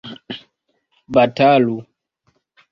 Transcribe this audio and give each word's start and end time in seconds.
batalu 1.15 1.77